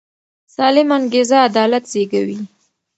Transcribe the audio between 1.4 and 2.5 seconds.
عدالت زېږوي